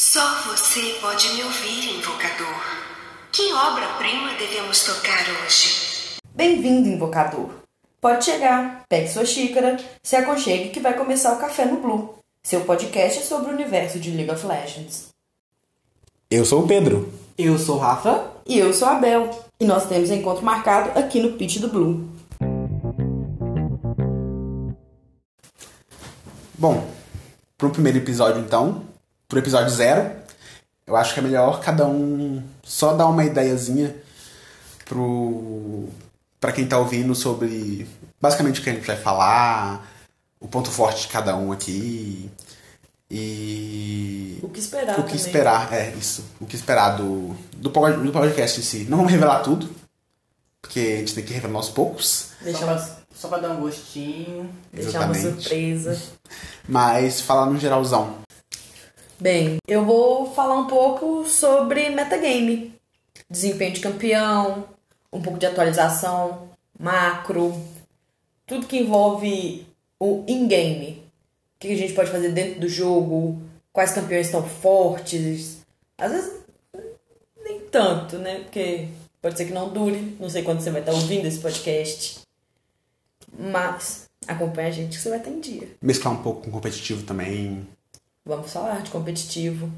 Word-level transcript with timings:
Só 0.00 0.20
você 0.46 0.96
pode 1.00 1.28
me 1.34 1.42
ouvir, 1.42 1.98
invocador. 1.98 2.54
Que 3.32 3.52
obra-prima 3.52 4.32
devemos 4.38 4.84
tocar 4.84 5.24
hoje? 5.42 6.20
Bem-vindo, 6.32 6.88
invocador. 6.88 7.50
Pode 8.00 8.24
chegar, 8.24 8.84
pegue 8.88 9.08
sua 9.08 9.26
xícara, 9.26 9.76
se 10.00 10.14
aconchegue 10.14 10.68
que 10.68 10.78
vai 10.78 10.96
começar 10.96 11.32
o 11.32 11.40
Café 11.40 11.64
no 11.64 11.80
Blue, 11.80 12.14
seu 12.44 12.60
podcast 12.60 13.26
sobre 13.26 13.50
o 13.50 13.54
universo 13.54 13.98
de 13.98 14.12
League 14.12 14.30
of 14.30 14.46
Legends. 14.46 15.08
Eu 16.30 16.44
sou 16.44 16.62
o 16.62 16.68
Pedro. 16.68 17.12
Eu 17.36 17.58
sou 17.58 17.74
o 17.74 17.80
Rafa. 17.80 18.30
E 18.46 18.56
eu 18.56 18.72
sou 18.72 18.86
a 18.86 18.94
Bel. 18.94 19.28
E 19.58 19.64
nós 19.64 19.88
temos 19.88 20.12
encontro 20.12 20.44
marcado 20.44 20.96
aqui 20.96 21.18
no 21.18 21.32
Pitch 21.32 21.58
do 21.58 21.66
Blue. 21.66 22.08
Bom, 26.56 26.88
pro 27.56 27.70
primeiro 27.70 27.98
episódio 27.98 28.40
então, 28.40 28.86
pro 29.28 29.38
episódio 29.38 29.70
zero, 29.70 30.10
eu 30.86 30.96
acho 30.96 31.12
que 31.14 31.20
é 31.20 31.22
melhor 31.22 31.60
cada 31.60 31.86
um 31.86 32.42
só 32.64 32.94
dar 32.94 33.06
uma 33.06 33.24
ideiazinha 33.24 33.94
pro 34.86 35.88
para 36.40 36.52
quem 36.52 36.66
tá 36.66 36.78
ouvindo 36.78 37.14
sobre 37.14 37.86
basicamente 38.20 38.60
o 38.60 38.64
que 38.64 38.70
a 38.70 38.72
gente 38.72 38.86
vai 38.86 38.96
falar, 38.96 39.86
o 40.40 40.46
ponto 40.48 40.70
forte 40.70 41.02
de 41.02 41.08
cada 41.08 41.36
um 41.36 41.50
aqui 41.52 42.30
e 43.10 44.38
O 44.42 44.48
que 44.48 44.60
esperar 44.60 44.92
o 44.98 45.02
que 45.02 45.08
também. 45.10 45.16
esperar, 45.16 45.72
é 45.72 45.90
isso, 45.90 46.24
o 46.40 46.46
que 46.46 46.54
esperar 46.56 46.90
do, 46.96 47.34
do 47.56 47.70
pod- 47.70 47.96
do 48.02 48.12
podcast 48.12 48.60
em 48.60 48.62
si. 48.62 48.86
Não 48.88 48.98
vamos 48.98 49.12
revelar 49.12 49.40
tudo, 49.40 49.68
porque 50.62 50.78
a 50.80 50.98
gente 50.98 51.14
tem 51.14 51.24
que 51.24 51.32
revelar 51.32 51.56
aos 51.56 51.68
poucos, 51.68 52.28
Deixar 52.40 52.60
Só 52.60 52.66
pra, 52.66 52.88
só 53.14 53.28
pra 53.28 53.38
dar 53.38 53.50
um 53.50 53.60
gostinho. 53.60 54.48
deixar 54.72 55.00
uma 55.00 55.10
Exatamente. 55.16 55.42
surpresa. 55.42 56.00
mas 56.68 57.20
falar 57.20 57.46
no 57.46 57.58
geralzão. 57.58 58.18
Bem, 59.20 59.56
eu 59.66 59.84
vou 59.84 60.32
falar 60.32 60.54
um 60.54 60.68
pouco 60.68 61.28
sobre 61.28 61.90
metagame, 61.90 62.72
desempenho 63.28 63.72
de 63.72 63.80
campeão, 63.80 64.68
um 65.12 65.20
pouco 65.20 65.40
de 65.40 65.46
atualização, 65.46 66.48
macro, 66.78 67.52
tudo 68.46 68.68
que 68.68 68.78
envolve 68.78 69.66
o 69.98 70.22
in-game. 70.28 71.02
O 71.56 71.58
que 71.58 71.72
a 71.72 71.76
gente 71.76 71.94
pode 71.94 72.12
fazer 72.12 72.30
dentro 72.30 72.60
do 72.60 72.68
jogo, 72.68 73.42
quais 73.72 73.90
campeões 73.90 74.26
estão 74.26 74.48
fortes. 74.48 75.58
Às 75.98 76.12
vezes, 76.12 76.32
nem 77.42 77.58
tanto, 77.72 78.18
né? 78.18 78.38
Porque 78.44 78.86
pode 79.20 79.36
ser 79.36 79.46
que 79.46 79.52
não 79.52 79.68
dure, 79.70 80.16
não 80.20 80.30
sei 80.30 80.44
quando 80.44 80.60
você 80.60 80.70
vai 80.70 80.80
estar 80.80 80.92
ouvindo 80.92 81.26
esse 81.26 81.40
podcast. 81.40 82.20
Mas 83.36 84.08
acompanha 84.28 84.68
a 84.68 84.70
gente 84.70 84.96
que 84.96 85.02
você 85.02 85.08
vai 85.08 85.18
estar 85.18 85.30
em 85.30 85.40
dia. 85.40 85.68
Mesclar 85.82 86.14
um 86.14 86.22
pouco 86.22 86.42
com 86.42 86.52
competitivo 86.52 87.02
também. 87.02 87.66
Vamos 88.28 88.52
falar 88.52 88.82
de 88.82 88.90
competitivo. 88.90 89.70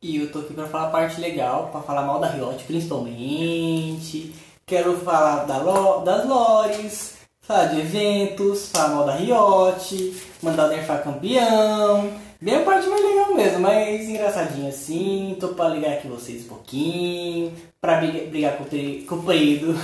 E 0.00 0.16
eu 0.16 0.32
tô 0.32 0.38
aqui 0.40 0.54
pra 0.54 0.66
falar 0.66 0.86
a 0.88 0.90
parte 0.90 1.20
legal, 1.20 1.68
pra 1.70 1.82
falar 1.82 2.02
mal 2.02 2.18
da 2.18 2.26
Riot 2.28 2.64
principalmente. 2.64 4.34
Quero 4.66 4.96
falar 5.00 5.44
da 5.44 5.58
lo- 5.58 6.00
das 6.00 6.26
lores, 6.26 7.14
falar 7.42 7.66
de 7.66 7.80
eventos, 7.80 8.70
falar 8.70 8.88
mal 8.94 9.04
da 9.06 9.14
Riot, 9.16 10.16
mandar 10.42 10.68
nerfar 10.68 11.04
campeão. 11.04 12.10
Bem 12.40 12.56
a 12.56 12.62
parte 12.62 12.88
mais 12.88 13.00
legal 13.04 13.34
mesmo, 13.36 13.60
mais 13.60 14.08
engraçadinha 14.08 14.70
assim. 14.70 15.36
Tô 15.38 15.48
pra 15.48 15.68
ligar 15.68 15.92
aqui 15.92 16.08
vocês 16.08 16.44
um 16.44 16.48
pouquinho. 16.48 17.52
Pra 17.80 17.96
brigar, 17.98 18.26
brigar 18.28 18.56
com, 18.56 18.64
o 18.64 18.66
Pre- 18.66 19.04
com 19.08 19.14
o 19.16 19.22
Pedro. 19.22 19.78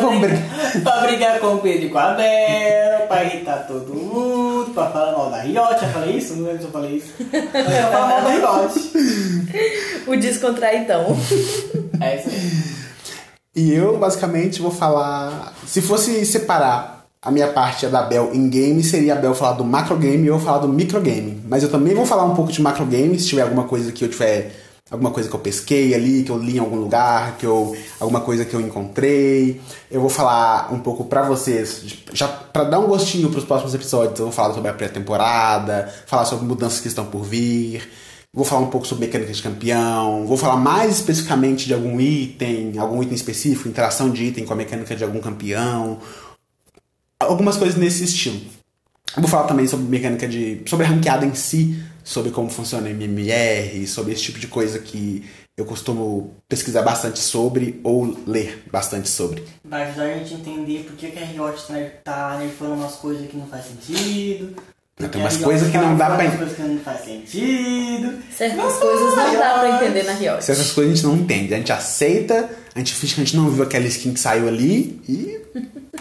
Vamos 0.00 0.18
brigar. 0.20 0.82
pra 0.82 1.00
brigar 1.02 1.38
com 1.38 1.54
o 1.54 1.58
Pedro 1.60 1.86
e 1.86 1.90
com 1.90 1.98
a 1.98 2.14
Bel, 2.14 3.06
pra 3.06 3.24
irritar 3.24 3.66
todo 3.68 3.94
mundo, 3.94 4.49
pra 4.72 4.90
falar 4.90 5.12
mal 5.12 5.30
da 5.30 5.40
Riot. 5.40 5.80
Já 5.80 5.88
falei 5.88 6.16
isso? 6.16 6.34
Não 6.36 6.44
lembro 6.44 6.58
se 6.60 6.64
eu 6.64 6.70
falei 6.70 6.96
isso. 6.96 7.12
É, 7.32 7.82
falar 7.82 8.08
mal 8.08 8.22
da 8.22 8.30
Riot. 8.30 8.90
O 10.06 10.16
descontraidão. 10.16 11.16
É 12.00 12.16
isso 12.16 12.28
aí. 12.28 12.80
E 13.54 13.74
eu, 13.74 13.98
basicamente, 13.98 14.62
vou 14.62 14.70
falar. 14.70 15.52
Se 15.66 15.82
fosse 15.82 16.24
separar 16.24 17.06
a 17.22 17.30
minha 17.30 17.48
parte 17.48 17.86
da 17.86 18.02
Bel 18.02 18.30
em 18.32 18.48
game, 18.48 18.82
seria 18.82 19.12
a 19.14 19.16
Bel 19.16 19.34
falar 19.34 19.52
do 19.52 19.64
macro 19.64 19.96
game 19.96 20.24
e 20.24 20.28
eu 20.28 20.38
falar 20.38 20.58
do 20.58 20.68
micro 20.68 21.00
game. 21.00 21.42
Mas 21.46 21.62
eu 21.62 21.70
também 21.70 21.94
vou 21.94 22.06
falar 22.06 22.24
um 22.24 22.34
pouco 22.34 22.50
de 22.50 22.62
macro 22.62 22.86
game, 22.86 23.18
se 23.18 23.28
tiver 23.28 23.42
alguma 23.42 23.64
coisa 23.64 23.92
que 23.92 24.04
eu 24.04 24.08
tiver. 24.08 24.52
Alguma 24.90 25.12
coisa 25.12 25.28
que 25.28 25.34
eu 25.34 25.40
pesquei 25.40 25.94
ali, 25.94 26.24
que 26.24 26.30
eu 26.30 26.38
li 26.38 26.56
em 26.56 26.58
algum 26.58 26.76
lugar, 26.76 27.36
que 27.38 27.46
eu. 27.46 27.76
alguma 28.00 28.20
coisa 28.20 28.44
que 28.44 28.52
eu 28.52 28.60
encontrei. 28.60 29.60
Eu 29.88 30.00
vou 30.00 30.10
falar 30.10 30.72
um 30.72 30.80
pouco 30.80 31.04
pra 31.04 31.22
vocês, 31.22 31.84
já 32.12 32.26
pra 32.26 32.64
dar 32.64 32.80
um 32.80 32.88
gostinho 32.88 33.30
pros 33.30 33.44
próximos 33.44 33.72
episódios, 33.72 34.18
eu 34.18 34.26
vou 34.26 34.34
falar 34.34 34.52
sobre 34.52 34.68
a 34.68 34.74
pré-temporada, 34.74 35.92
falar 36.06 36.24
sobre 36.24 36.44
mudanças 36.44 36.80
que 36.80 36.88
estão 36.88 37.06
por 37.06 37.22
vir. 37.22 37.88
Vou 38.32 38.44
falar 38.44 38.62
um 38.62 38.70
pouco 38.70 38.86
sobre 38.86 39.06
mecânica 39.06 39.32
de 39.32 39.42
campeão, 39.42 40.24
vou 40.24 40.36
falar 40.36 40.56
mais 40.56 40.96
especificamente 40.96 41.66
de 41.66 41.74
algum 41.74 42.00
item, 42.00 42.78
algum 42.78 43.02
item 43.02 43.14
específico, 43.14 43.68
interação 43.68 44.08
de 44.10 44.24
item 44.24 44.44
com 44.44 44.52
a 44.52 44.56
mecânica 44.56 44.94
de 44.94 45.02
algum 45.02 45.20
campeão, 45.20 45.98
algumas 47.18 47.56
coisas 47.56 47.76
nesse 47.76 48.04
estilo. 48.04 48.40
Vou 49.16 49.26
falar 49.26 49.48
também 49.48 49.66
sobre 49.66 49.86
mecânica 49.86 50.28
de. 50.28 50.62
sobre 50.66 50.86
a 50.86 50.88
ranqueada 50.88 51.26
em 51.26 51.34
si, 51.34 51.82
sobre 52.10 52.32
como 52.32 52.50
funciona 52.50 52.88
o 52.88 52.90
MMR, 52.90 53.86
sobre 53.86 54.12
esse 54.12 54.22
tipo 54.22 54.40
de 54.40 54.48
coisa 54.48 54.80
que 54.80 55.24
eu 55.56 55.64
costumo 55.64 56.34
pesquisar 56.48 56.82
bastante 56.82 57.20
sobre 57.20 57.78
ou 57.84 58.18
ler 58.26 58.64
bastante 58.68 59.08
sobre. 59.08 59.44
Vai 59.64 59.84
ajudar 59.84 60.02
a 60.06 60.14
gente 60.14 60.34
a 60.34 60.38
entender 60.38 60.84
por 60.88 60.96
que, 60.96 61.08
que 61.08 61.18
a 61.20 61.24
Riot 61.24 61.62
tá, 61.68 61.74
tá 62.02 62.38
nerfando 62.40 62.72
umas 62.72 62.96
coisas 62.96 63.30
que 63.30 63.36
não 63.36 63.46
faz 63.46 63.66
sentido. 63.66 64.56
Tem 64.96 65.20
umas 65.20 65.36
coisas 65.36 65.68
que 65.68 65.72
tá 65.72 65.82
não 65.82 65.96
dá 65.96 66.06
pra 66.06 66.24
umas 66.24 66.36
coisas 66.36 66.56
que 66.56 66.62
não 66.62 66.80
faz 66.80 67.04
sentido. 67.04 68.18
Certas 68.36 68.74
coisas 68.74 69.16
não 69.16 69.38
dá 69.38 69.58
pra 69.60 69.76
entender 69.76 70.02
na 70.02 70.12
Riot. 70.14 70.44
Certas 70.44 70.72
coisas 70.72 70.92
a 70.92 70.96
gente 70.96 71.06
não 71.06 71.16
entende, 71.16 71.54
a 71.54 71.58
gente 71.58 71.72
aceita, 71.72 72.50
a 72.74 72.78
gente 72.80 72.92
finge 72.92 73.14
que 73.14 73.20
a 73.20 73.24
gente 73.24 73.36
não 73.36 73.48
viu 73.50 73.62
aquela 73.62 73.86
skin 73.86 74.14
que 74.14 74.20
saiu 74.20 74.48
ali 74.48 75.00
e 75.08 75.40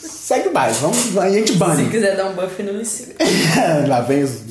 segue 0.00 0.48
o 0.48 0.52
baile. 0.52 0.76
Vamos, 0.80 1.16
a 1.16 1.30
gente 1.30 1.52
Se 1.52 1.58
bane. 1.58 1.88
quiser 1.88 2.16
dar 2.16 2.28
um 2.28 2.34
buff 2.34 2.60
no 2.60 2.72
Licínio. 2.72 3.14
Lá 3.86 4.00
vem 4.00 4.24
os... 4.24 4.42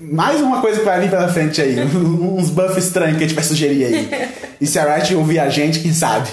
Mais 0.00 0.40
uma 0.40 0.60
coisa 0.60 0.78
que 0.78 0.84
vai 0.84 1.00
vir 1.00 1.10
pela 1.10 1.28
frente 1.28 1.60
aí. 1.60 1.78
Uns 1.80 2.50
buffs 2.50 2.84
estranhos 2.86 3.18
que 3.18 3.24
a 3.24 3.26
gente 3.26 3.34
vai 3.34 3.44
sugerir 3.44 3.84
aí. 3.84 4.08
E 4.60 4.66
se 4.66 4.78
a 4.78 4.94
Riot 4.96 5.14
ouvir 5.14 5.38
a 5.38 5.48
gente, 5.48 5.80
quem 5.80 5.92
sabe? 5.92 6.28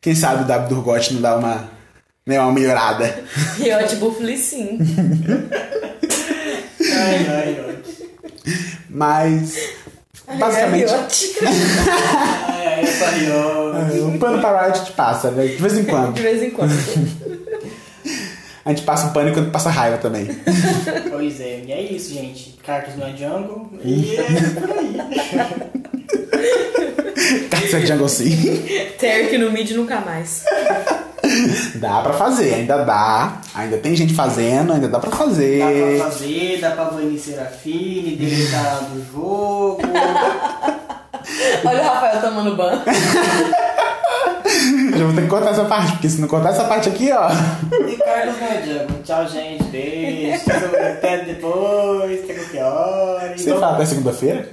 Quem 0.00 0.14
sabe 0.14 0.42
o 0.42 0.46
W 0.46 0.68
Durgot 0.68 1.14
não 1.14 1.20
dá 1.20 1.36
uma, 1.36 1.70
né, 2.26 2.40
uma 2.40 2.52
melhorada. 2.52 3.22
Riot 3.56 3.96
buff 3.96 4.22
Licínio. 4.22 4.78
Ai, 6.80 7.26
ai, 7.28 7.54
Riot. 7.54 8.08
Mas. 8.88 9.54
Basicamente. 10.38 10.90
Riot. 10.90 11.34
Ai, 12.48 12.74
ai, 12.74 12.82
essa 12.82 13.10
Riot. 13.10 14.00
Um 14.04 14.18
pano 14.18 14.40
pra 14.40 14.66
Riot 14.66 14.78
gente 14.78 14.92
passa, 14.92 15.30
né? 15.30 15.46
De 15.46 15.56
vez 15.56 15.74
em 15.74 15.82
De 15.82 15.90
quando. 15.90 16.20
vez 16.20 16.42
em 16.42 16.50
quando. 16.50 17.37
A 18.68 18.70
gente 18.70 18.82
passa 18.82 19.06
um 19.06 19.12
pano 19.14 19.30
enquanto 19.30 19.50
passa 19.50 19.70
raiva 19.70 19.96
também. 19.96 20.28
Pois 21.08 21.40
é, 21.40 21.62
e 21.66 21.72
é 21.72 21.80
isso, 21.80 22.12
gente. 22.12 22.58
Cartas 22.62 22.96
no 22.96 23.06
Jungle. 23.16 23.70
E 23.82 24.14
é 24.14 24.24
por 24.60 24.70
aí. 24.70 24.94
Caça 27.50 27.86
Jungle 27.86 28.08
sim. 28.10 28.62
Terk 28.98 29.38
no 29.38 29.50
mid 29.50 29.70
nunca 29.70 30.00
mais. 30.00 30.44
Dá 31.76 32.02
pra 32.02 32.12
fazer, 32.12 32.54
ainda 32.54 32.84
dá. 32.84 33.40
Ainda 33.54 33.78
tem 33.78 33.96
gente 33.96 34.12
fazendo, 34.12 34.74
ainda 34.74 34.86
dá 34.86 35.00
pra 35.00 35.10
fazer. 35.10 35.60
Dá 35.60 36.04
pra 36.04 36.10
fazer, 36.10 36.58
dá 36.60 36.70
pra 36.72 36.84
banir 36.84 37.18
Serafine, 37.18 38.16
deletar 38.16 38.84
do 38.84 39.02
jogo. 39.10 39.80
Olha 41.64 41.80
o 41.80 41.84
Rafael 41.84 42.20
tomando 42.20 42.54
ban. 42.54 42.82
Eu 44.98 45.02
já 45.02 45.06
vou 45.06 45.14
ter 45.14 45.22
que 45.22 45.28
cortar 45.28 45.50
essa 45.50 45.64
parte, 45.64 45.92
porque 45.92 46.10
se 46.10 46.20
não 46.20 46.26
cortar 46.26 46.50
essa 46.50 46.64
parte 46.64 46.88
aqui, 46.88 47.12
ó. 47.12 47.30
E 47.88 47.96
Carlos 47.98 48.34
no 48.34 48.66
Jungle. 48.66 49.02
Tchau, 49.04 49.28
gente. 49.28 49.62
Beijo. 49.64 50.42
Até 50.44 51.24
depois. 51.24 52.24
Até 52.24 52.34
qualquer 52.34 52.64
hora. 52.64 53.34
E 53.36 53.38
Você 53.38 53.54
fala 53.54 53.76
até 53.76 53.84
segunda-feira? 53.84 54.48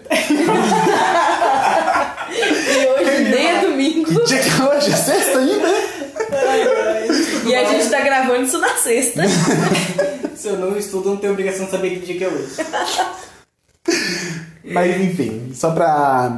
E 2.30 2.88
hoje 2.88 3.24
nem 3.24 3.48
é 3.48 3.62
domingo. 3.62 4.06
Que 4.06 4.24
dia 4.26 4.40
que 4.40 4.50
é 4.50 4.66
hoje? 4.66 4.92
É 4.92 4.96
sexta 4.96 5.40
ainda? 5.40 5.68
E 7.48 7.56
a 7.56 7.64
gente 7.66 7.90
tá 7.90 8.02
gravando 8.02 8.44
isso 8.44 8.60
na 8.60 8.76
sexta. 8.76 9.24
Se 10.36 10.48
eu 10.48 10.60
não 10.60 10.78
estudo, 10.78 11.10
eu 11.10 11.14
não 11.14 11.18
tenho 11.18 11.34
obrigação 11.34 11.66
de 11.66 11.72
saber 11.72 11.90
que 11.92 12.06
dia 12.06 12.18
que 12.20 12.24
é 12.24 12.28
hoje. 12.28 12.56
Mas 14.64 15.02
enfim, 15.02 15.52
só 15.56 15.72
pra 15.72 16.38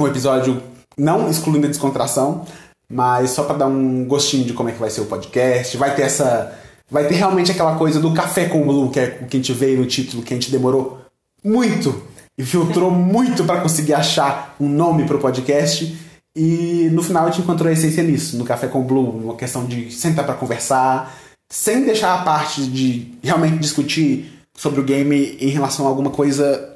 um 0.00 0.08
episódio 0.08 0.60
não 0.96 1.30
excluindo 1.30 1.66
a 1.66 1.70
descontração, 1.70 2.44
mas 2.92 3.30
só 3.30 3.44
pra 3.44 3.56
dar 3.56 3.66
um 3.66 4.04
gostinho 4.04 4.44
de 4.44 4.52
como 4.52 4.68
é 4.68 4.72
que 4.72 4.78
vai 4.78 4.90
ser 4.90 5.00
o 5.00 5.06
podcast. 5.06 5.76
Vai 5.78 5.94
ter 5.94 6.02
essa. 6.02 6.58
Vai 6.90 7.08
ter 7.08 7.14
realmente 7.14 7.50
aquela 7.50 7.76
coisa 7.76 7.98
do 7.98 8.12
café 8.12 8.44
com 8.44 8.66
Blue, 8.66 8.90
que 8.90 9.00
é 9.00 9.18
o 9.22 9.26
que 9.26 9.38
a 9.38 9.40
gente 9.40 9.52
veio 9.54 9.78
no 9.78 9.86
título, 9.86 10.22
que 10.22 10.34
a 10.34 10.36
gente 10.36 10.50
demorou 10.50 11.00
muito 11.42 12.02
e 12.36 12.44
filtrou 12.44 12.90
muito 12.92 13.44
pra 13.44 13.62
conseguir 13.62 13.94
achar 13.94 14.54
um 14.60 14.68
nome 14.68 15.06
pro 15.06 15.18
podcast. 15.18 15.96
E 16.36 16.90
no 16.92 17.02
final 17.02 17.24
a 17.24 17.30
gente 17.30 17.40
encontrou 17.42 17.68
a 17.68 17.72
essência 17.72 18.02
nisso, 18.02 18.36
no 18.36 18.44
Café 18.44 18.66
com 18.66 18.82
Blue, 18.82 19.22
uma 19.24 19.36
questão 19.36 19.64
de 19.64 19.90
sentar 19.90 20.24
pra 20.24 20.34
conversar, 20.34 21.14
sem 21.50 21.84
deixar 21.84 22.14
a 22.14 22.22
parte 22.22 22.62
de 22.62 23.14
realmente 23.22 23.58
discutir 23.58 24.32
sobre 24.54 24.80
o 24.80 24.84
game 24.84 25.36
em 25.40 25.48
relação 25.48 25.86
a 25.86 25.88
alguma 25.88 26.10
coisa 26.10 26.71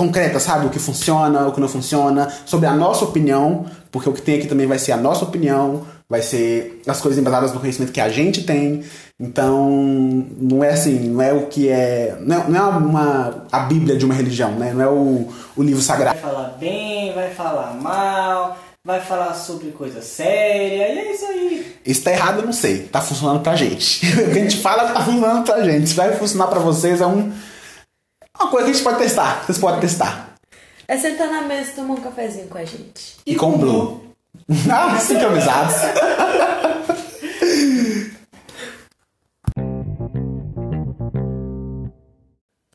concretas, 0.00 0.42
sabe? 0.44 0.64
O 0.64 0.70
que 0.70 0.78
funciona, 0.78 1.46
o 1.46 1.52
que 1.52 1.60
não 1.60 1.68
funciona, 1.68 2.32
sobre 2.46 2.66
a 2.66 2.72
nossa 2.72 3.04
opinião, 3.04 3.66
porque 3.92 4.08
o 4.08 4.12
que 4.14 4.22
tem 4.22 4.38
aqui 4.38 4.46
também 4.46 4.66
vai 4.66 4.78
ser 4.78 4.92
a 4.92 4.96
nossa 4.96 5.26
opinião, 5.26 5.82
vai 6.08 6.22
ser 6.22 6.80
as 6.86 7.02
coisas 7.02 7.20
embasadas 7.20 7.52
no 7.52 7.60
conhecimento 7.60 7.92
que 7.92 8.00
a 8.00 8.08
gente 8.08 8.44
tem. 8.44 8.82
Então, 9.20 9.68
não 10.38 10.64
é 10.64 10.70
assim, 10.70 11.10
não 11.10 11.20
é 11.20 11.34
o 11.34 11.48
que 11.48 11.68
é. 11.68 12.16
Não 12.18 12.40
é, 12.40 12.48
não 12.48 12.58
é 12.58 12.76
uma, 12.78 13.46
a 13.52 13.58
Bíblia 13.60 13.94
de 13.94 14.06
uma 14.06 14.14
religião, 14.14 14.52
né? 14.52 14.72
Não 14.72 14.82
é 14.82 14.88
o, 14.88 15.28
o 15.54 15.62
livro 15.62 15.82
sagrado. 15.82 16.18
Vai 16.18 16.32
falar 16.32 16.56
bem, 16.58 17.12
vai 17.12 17.30
falar 17.34 17.74
mal, 17.74 18.56
vai 18.82 19.00
falar 19.00 19.34
sobre 19.34 19.68
coisa 19.72 20.00
séria, 20.00 20.94
e 20.94 20.98
é 20.98 21.12
isso 21.12 21.26
aí. 21.26 21.76
Isso 21.84 22.02
tá 22.02 22.12
errado, 22.12 22.38
eu 22.38 22.46
não 22.46 22.54
sei. 22.54 22.84
Tá 22.84 23.02
funcionando 23.02 23.40
pra 23.42 23.54
gente. 23.54 24.06
o 24.06 24.24
que 24.32 24.38
a 24.38 24.42
gente 24.42 24.56
fala 24.56 24.88
tá 24.88 25.04
funcionando 25.04 25.44
pra 25.44 25.62
gente. 25.62 25.90
Se 25.90 25.94
vai 25.94 26.16
funcionar 26.16 26.46
pra 26.46 26.58
vocês, 26.58 27.02
é 27.02 27.06
um, 27.06 27.30
coisa 28.50 28.66
que 28.66 28.70
a 28.72 28.74
gente 28.74 28.84
pode 28.84 28.98
testar. 28.98 29.44
Vocês 29.46 29.58
podem 29.58 29.80
testar. 29.80 30.34
É 30.86 30.98
sentar 30.98 31.30
na 31.30 31.42
mesa 31.42 31.70
e 31.70 31.74
tomar 31.74 31.94
um 31.94 32.00
cafezinho 32.00 32.48
com 32.48 32.58
a 32.58 32.64
gente. 32.64 33.16
E, 33.24 33.36
com 33.36 33.54
o 33.54 33.58
Blue. 33.58 34.14
ah, 34.70 34.98
sincronizados. 34.98 35.76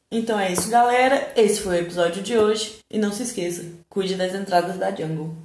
Então 0.10 0.40
é 0.40 0.54
isso, 0.54 0.70
galera. 0.70 1.34
Esse 1.36 1.60
foi 1.60 1.76
o 1.76 1.82
episódio 1.82 2.24
de 2.24 2.38
hoje. 2.38 2.78
E 2.90 2.98
não 2.98 3.12
se 3.12 3.24
esqueça, 3.24 3.66
cuide 3.90 4.16
das 4.16 4.34
entradas 4.34 4.78
da 4.78 4.90
Jungle. 4.90 5.36